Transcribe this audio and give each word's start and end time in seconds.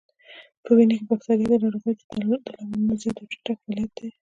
په 0.63 0.71
وینه 0.75 0.93
کې 0.97 1.05
بکتریا 1.09 1.47
د 1.49 1.53
ناروغیو 1.63 1.97
د 2.43 2.47
لاملونو 2.55 2.93
زیات 3.01 3.17
او 3.21 3.27
چټک 3.31 3.57
فعالیت 3.63 3.91
دی. 3.97 4.09